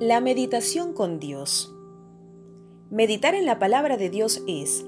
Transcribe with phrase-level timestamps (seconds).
[0.00, 1.74] La meditación con Dios.
[2.88, 4.82] Meditar en la palabra de Dios es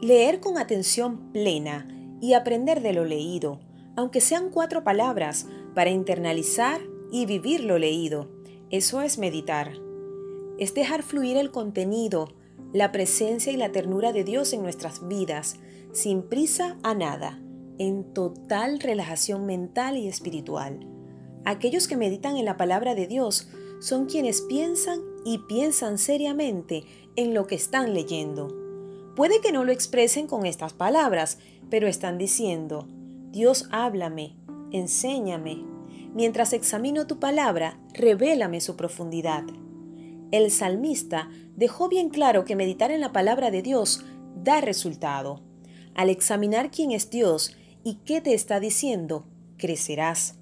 [0.00, 1.88] leer con atención plena
[2.20, 3.58] y aprender de lo leído,
[3.96, 6.80] aunque sean cuatro palabras, para internalizar
[7.10, 8.28] y vivir lo leído.
[8.70, 9.72] Eso es meditar.
[10.56, 12.28] Es dejar fluir el contenido,
[12.72, 15.56] la presencia y la ternura de Dios en nuestras vidas,
[15.90, 17.42] sin prisa a nada,
[17.78, 20.78] en total relajación mental y espiritual.
[21.44, 23.48] Aquellos que meditan en la palabra de Dios
[23.80, 26.84] son quienes piensan y piensan seriamente
[27.16, 28.48] en lo que están leyendo.
[29.14, 31.38] Puede que no lo expresen con estas palabras,
[31.70, 32.86] pero están diciendo,
[33.30, 34.36] Dios háblame,
[34.70, 35.64] enséñame.
[36.14, 39.44] Mientras examino tu palabra, revélame su profundidad.
[40.30, 44.04] El salmista dejó bien claro que meditar en la palabra de Dios
[44.36, 45.42] da resultado.
[45.94, 50.36] Al examinar quién es Dios y qué te está diciendo, crecerás.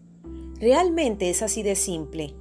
[0.58, 2.34] Realmente es así de simple.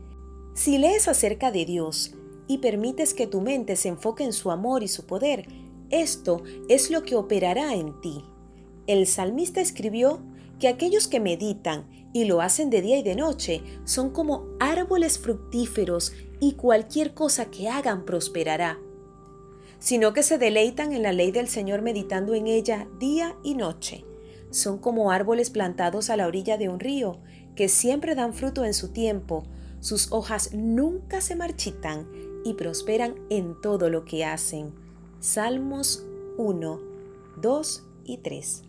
[0.55, 2.15] Si lees acerca de Dios
[2.47, 5.49] y permites que tu mente se enfoque en su amor y su poder,
[5.89, 8.23] esto es lo que operará en ti.
[8.87, 10.21] El salmista escribió
[10.57, 15.19] que aquellos que meditan y lo hacen de día y de noche son como árboles
[15.19, 18.79] fructíferos y cualquier cosa que hagan prosperará,
[19.79, 24.05] sino que se deleitan en la ley del Señor meditando en ella día y noche.
[24.51, 27.19] Son como árboles plantados a la orilla de un río,
[27.57, 29.43] que siempre dan fruto en su tiempo,
[29.85, 32.09] sus hojas nunca se marchitan
[32.43, 34.73] y prosperan en todo lo que hacen.
[35.19, 36.03] Salmos
[36.39, 36.79] 1,
[37.39, 38.63] 2 y 3.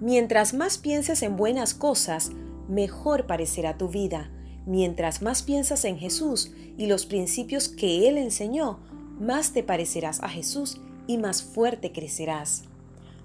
[0.00, 2.30] Mientras más pienses en buenas cosas,
[2.68, 4.30] mejor parecerá tu vida.
[4.66, 8.78] Mientras más piensas en Jesús y los principios que Él enseñó,
[9.18, 12.62] más te parecerás a Jesús y más fuerte crecerás.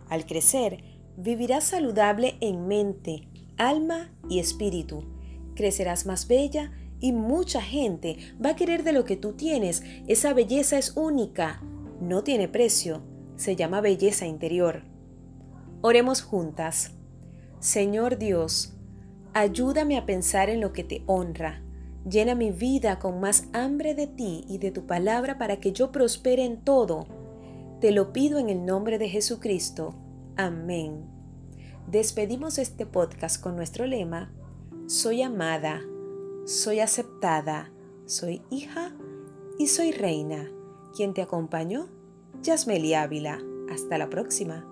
[0.09, 0.83] Al crecer,
[1.17, 5.03] vivirás saludable en mente, alma y espíritu
[5.59, 6.71] crecerás más bella
[7.01, 9.83] y mucha gente va a querer de lo que tú tienes.
[10.07, 11.61] Esa belleza es única,
[11.99, 13.01] no tiene precio,
[13.35, 14.83] se llama belleza interior.
[15.81, 16.93] Oremos juntas.
[17.59, 18.77] Señor Dios,
[19.33, 21.61] ayúdame a pensar en lo que te honra.
[22.09, 25.91] Llena mi vida con más hambre de ti y de tu palabra para que yo
[25.91, 27.05] prospere en todo.
[27.81, 29.93] Te lo pido en el nombre de Jesucristo.
[30.37, 31.03] Amén.
[31.85, 34.31] Despedimos este podcast con nuestro lema
[34.89, 35.83] soy amada,
[36.45, 37.71] soy aceptada,
[38.07, 38.91] soy hija
[39.59, 40.49] y soy reina.
[40.95, 41.89] Quien te acompañó,
[42.41, 43.39] Yasmeli Ávila.
[43.69, 44.65] Hasta la próxima.